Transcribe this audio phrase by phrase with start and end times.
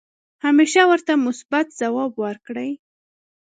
[0.45, 2.71] همیشه ورته مثبت ځواب ورکړئ.